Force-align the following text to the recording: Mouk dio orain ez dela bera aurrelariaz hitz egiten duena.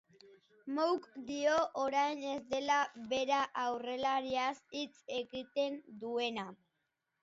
Mouk 0.77 1.03
dio 1.27 1.57
orain 1.83 2.25
ez 2.31 2.39
dela 2.55 2.79
bera 3.13 3.45
aurrelariaz 3.67 4.57
hitz 4.83 4.93
egiten 5.23 5.83
duena. 6.05 6.53